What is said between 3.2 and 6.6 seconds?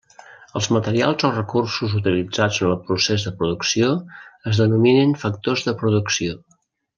de producció es denominen factors de producció.